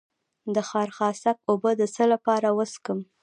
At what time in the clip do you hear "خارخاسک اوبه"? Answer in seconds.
0.69-1.71